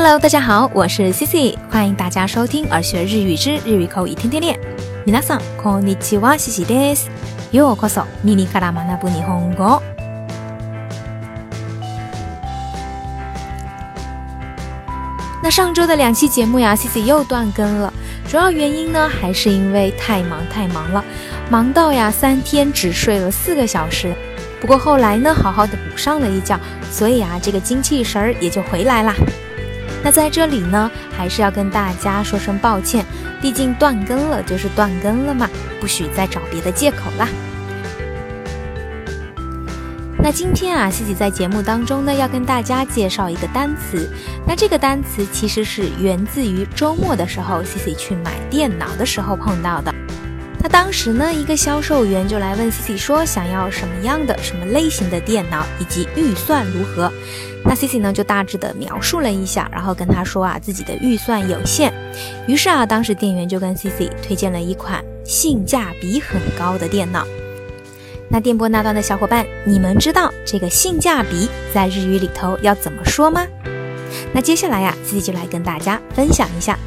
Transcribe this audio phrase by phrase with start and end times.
[0.00, 4.58] Hello，大家好，我是 Cici，欢迎大家收听《耳学日语之日语口语天天练》。
[5.06, 7.08] 皆さんこんにちは、Cici です。
[7.52, 9.80] ようこそ耳から学ぶ日本語。
[15.42, 17.92] 那上周的两期节目呀，Cici 又断更了，
[18.28, 21.04] 主要原因呢，还是因为太忙太忙了，
[21.48, 24.14] 忙到呀三天只睡了四个小时。
[24.60, 26.58] 不过后来呢，好好的补上了一觉，
[26.90, 29.14] 所以啊，这个精气神儿也就回来啦。
[30.03, 33.05] 那在这里呢，还是要跟大家说声抱歉，
[33.41, 37.27] 毕竟断更了就是断更了嘛，不许再找别的借口啦。
[40.23, 44.07] 那今天啊，西西在节目当中呢，要跟大家介绍一个单词。
[44.47, 49.93] 那这个单词其实是源自于周末的时候，西西去买电脑的时候碰到的。
[50.59, 57.11] 那当时呢，一个销售员就来问 Cici 说，想要什么样的、什么类型的电脑，以及预算如何。
[57.63, 61.93] 那 Cici 呢就大致的描述了一下，然后跟他说啊，自己的预算有限。
[62.47, 67.25] 于是啊，当时店员就跟 Cici 推荐了一款性价比很高的电脑。
[68.29, 73.45] 那电波那端的小伙伴，你们知道这个性价比在日语里头要怎么说吗？
[74.33, 76.77] 那接下来呀 C C 就来跟大家分享一下。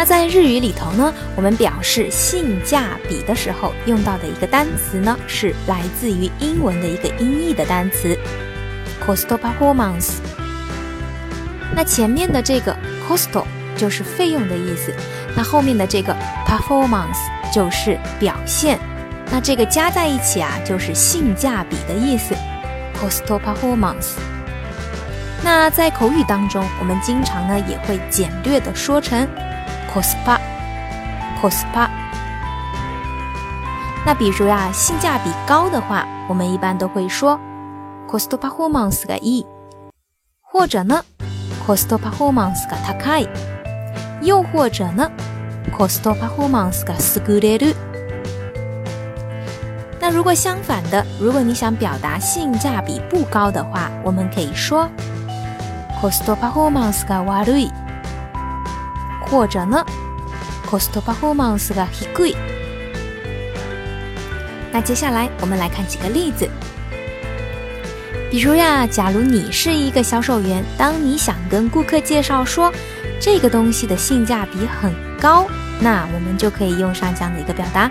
[0.00, 8.18] 那在日语里头呢，我们表示性价比的时候用到的一个单词呢，是来自于英文的一个音译的单词
[9.06, 10.12] cost performance。
[11.76, 12.74] 那前面的这个
[13.06, 13.44] cost
[13.76, 14.90] 就是费用的意思，
[15.36, 17.20] 那后面的这个 performance
[17.52, 18.78] 就是表现，
[19.30, 22.34] 那这个加在一起啊，就是性价比的意思
[22.98, 24.12] cost performance。
[25.44, 29.28] 那在口语当中，我们经常呢也会简略的说成。
[29.93, 31.89] cost pa，cost pa。
[34.05, 37.39] 那比如呀，性价比高的话，我们一般都会说
[38.07, 39.45] cost performance がいい，
[40.41, 41.03] 或者呢
[41.65, 43.27] cost performance が高い，
[44.21, 45.09] 又或者呢
[45.75, 47.75] cost performance が優れる。
[49.99, 54.87] 那如果相反的，如果你想表达性价比不高的话，我们可以说
[55.99, 57.71] cost performance が悪い。
[59.29, 59.85] 或者呢，
[60.69, 62.35] cost performance が低い。
[64.71, 66.49] 那接下来我们来看几个例子。
[68.29, 72.71] 比如呀，假如你是一个销售员，当你想跟顾客介绍说
[73.19, 75.47] 这个东西的性价比很高，
[75.79, 77.89] 那我们就可以用上这样的一个表达。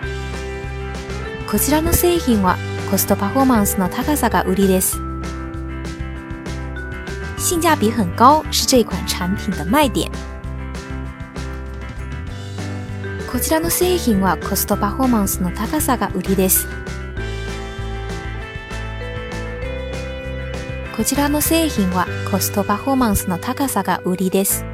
[1.48, 2.56] こちらの製品は
[2.90, 4.98] コストパフォーマンスの高さが売りです。
[7.38, 10.10] 性价比很高是这款产品的卖点。
[13.31, 16.65] こちらの製品はコストパフォーマンスの高さが売りです。
[20.97, 24.65] こちらの製品はコストパフォーマンスの高さが売りです。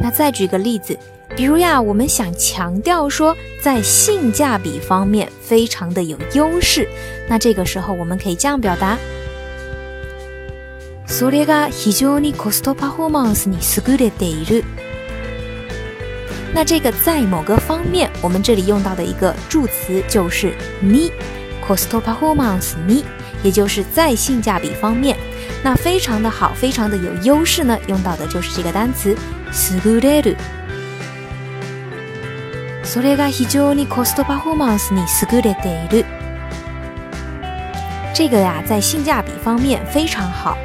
[0.00, 0.96] 那再举个例子，
[1.36, 6.88] 比如呀，我们想强调说在性价比方面非常的有优势，
[7.28, 8.96] 那这个时候我们可以这样表达：
[11.08, 14.62] それが非常にコストパフォーマンスに優れている。
[16.57, 21.11] 那这个在某个方面，我们这里用到的一个助词就是に，
[21.67, 23.03] cost performance に，
[23.43, 25.17] 也就是在性价比方面，
[25.63, 29.15] 那非常的好，非常的有优势呢，用到的就是这个单词
[29.51, 30.35] 優れる。
[32.83, 36.05] それが非常にコストパフォーマンスに優れている。
[38.13, 40.55] 这个呀，在性价比方面非常好。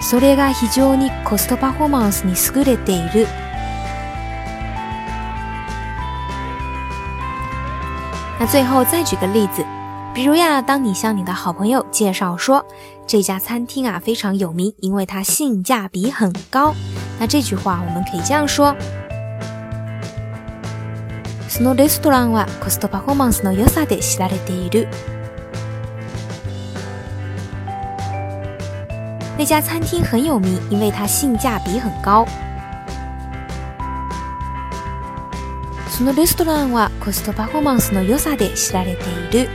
[0.00, 3.26] それが非常にコストパフォーマンスに優れている。
[8.40, 9.64] 那最后再举个例子，
[10.14, 12.64] 比如呀，当你向你的好朋友介绍说
[13.06, 16.74] 这家餐厅啊非常有名，因为它性价比很高，
[17.18, 18.76] 那这句话我们可以这样说：
[21.48, 24.86] そのレストランはコストパフォーマンスの良さで知られている。
[29.37, 32.25] 那家餐厅很有名，因为它性价比很高。
[35.89, 39.03] そのレストランはコストパフォーマンスの良さで知られて
[39.37, 39.49] いる。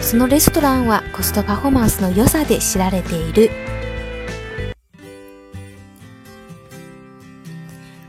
[0.00, 3.50] そのレストランはコストパフォーマンスの良さで知られている。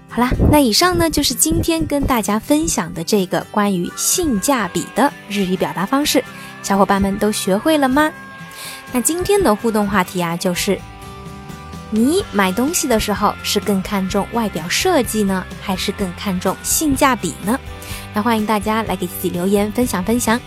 [0.09, 6.23] 好啦，那以上呢就是今天跟大家分享的这个关于性价比的日语表达方式。
[6.62, 8.12] 小伙伴们都学会了吗？
[8.92, 10.78] 那今天的互动话题啊，就是
[11.90, 17.58] 你买东西的时候是更看重外表设计呢，还是更看重性价比呢？
[18.14, 20.40] 那欢迎大家来给自己留言分享分享。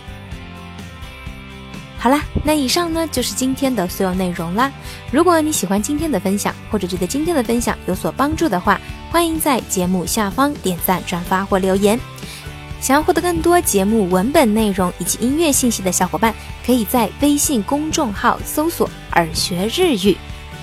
[1.98, 4.72] 好啦，那以上呢就是今天的所有内容啦。
[5.12, 8.80] 如果你喜欢今天的分享，或者觉得今天的分享有所帮助的话，
[9.10, 11.98] 欢迎在节目下方点赞、转发或留言。
[12.81, 16.33] 想要获得更多节目文本内容以及音乐信息的小伙伴，
[16.65, 20.15] 可以在微信公众号搜索“耳学日语”，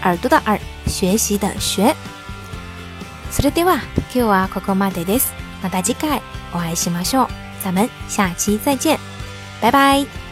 [0.02, 1.94] 耳朵的耳，学习的学。
[3.32, 3.80] それでは
[4.12, 5.32] 今日はここまでです。
[5.62, 7.28] また次回お会いしましょう。
[7.62, 8.98] 咱们下期再见，
[9.60, 10.27] 拜拜。